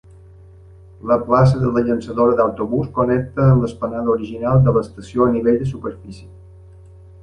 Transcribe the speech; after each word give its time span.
La 1.09 1.17
plaça 1.27 1.59
de 1.65 1.69
la 1.75 1.83
llançadora 1.91 2.39
d'autobús 2.41 2.91
connecta 2.97 3.47
amb 3.51 3.65
l'explanada 3.67 4.15
original 4.17 4.67
de 4.69 4.77
l'estació 4.79 5.27
a 5.27 5.33
nivell 5.39 5.65
de 5.65 5.73
superfície. 5.77 6.31